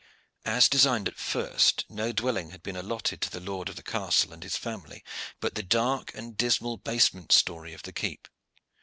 As 0.45 0.67
designed 0.67 1.07
at 1.07 1.19
first, 1.19 1.85
no 1.87 2.11
dwelling 2.11 2.49
had 2.49 2.63
been 2.63 2.75
allotted 2.75 3.21
to 3.21 3.29
the 3.29 3.39
lord 3.39 3.69
of 3.69 3.75
the 3.75 3.83
castle 3.83 4.33
and 4.33 4.41
his 4.41 4.57
family 4.57 5.03
but 5.39 5.53
the 5.53 5.61
dark 5.61 6.11
and 6.15 6.35
dismal 6.35 6.77
basement 6.77 7.31
story 7.31 7.71
of 7.75 7.83
the 7.83 7.93
keep. 7.93 8.27